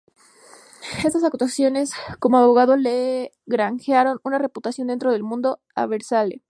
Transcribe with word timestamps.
Estas 1.05 1.23
actuaciones 1.23 1.91
como 2.19 2.39
abogado 2.39 2.75
le 2.75 3.33
granjearon 3.45 4.19
una 4.23 4.39
reputación 4.39 4.87
dentro 4.87 5.11
del 5.11 5.21
mundo 5.21 5.61
"abertzale". 5.75 6.39